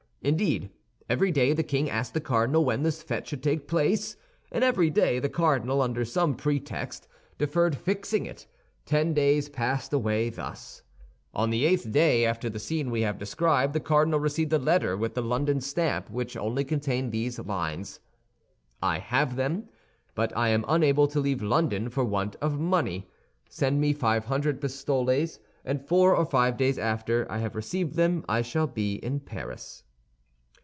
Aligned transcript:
Indeed, 0.23 0.69
every 1.09 1.31
day 1.31 1.51
the 1.53 1.63
king 1.63 1.89
asked 1.89 2.13
the 2.13 2.21
cardinal 2.21 2.63
when 2.63 2.83
this 2.83 3.03
fête 3.03 3.25
should 3.25 3.41
take 3.41 3.67
place; 3.67 4.17
and 4.51 4.63
every 4.63 4.91
day 4.91 5.17
the 5.17 5.29
cardinal, 5.29 5.81
under 5.81 6.05
some 6.05 6.35
pretext, 6.35 7.07
deferred 7.39 7.75
fixing 7.75 8.27
it. 8.27 8.45
Ten 8.85 9.15
days 9.15 9.49
passed 9.49 9.91
away 9.93 10.29
thus. 10.29 10.83
On 11.33 11.49
the 11.49 11.65
eighth 11.65 11.91
day 11.91 12.23
after 12.23 12.51
the 12.51 12.59
scene 12.59 12.91
we 12.91 13.01
have 13.01 13.17
described, 13.17 13.73
the 13.73 13.79
cardinal 13.79 14.19
received 14.19 14.53
a 14.53 14.59
letter 14.59 14.95
with 14.95 15.15
the 15.15 15.23
London 15.23 15.59
stamp 15.59 16.07
which 16.11 16.37
only 16.37 16.63
contained 16.63 17.11
these 17.11 17.39
lines: 17.39 17.99
"I 18.79 18.99
have 18.99 19.35
them; 19.37 19.69
but 20.13 20.37
I 20.37 20.49
am 20.49 20.65
unable 20.67 21.07
to 21.07 21.19
leave 21.19 21.41
London 21.41 21.89
for 21.89 22.03
want 22.05 22.35
of 22.35 22.59
money. 22.59 23.09
Send 23.49 23.81
me 23.81 23.91
five 23.91 24.25
hundred 24.25 24.61
pistoles, 24.61 25.39
and 25.65 25.83
four 25.87 26.15
or 26.15 26.25
five 26.27 26.57
days 26.57 26.77
after 26.77 27.25
I 27.27 27.39
have 27.39 27.55
received 27.55 27.95
them 27.95 28.23
I 28.29 28.43
shall 28.43 28.67
be 28.67 28.97
in 28.97 29.19
Paris." 29.21 29.83